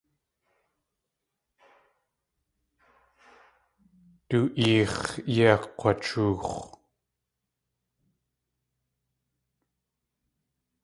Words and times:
Du 4.29 4.39
eex̲ 4.69 4.95
yei 5.35 5.49
akg̲wachoox̲. 5.53 6.51